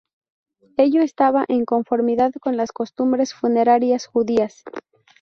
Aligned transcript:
Ello 0.77 1.03
está 1.03 1.31
en 1.47 1.63
conformidad 1.63 2.31
con 2.41 2.57
las 2.57 2.71
costumbres 2.71 3.35
funerarias 3.35 4.07
judías. 4.07 4.63